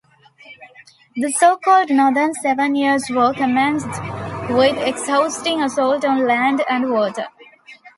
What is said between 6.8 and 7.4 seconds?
water.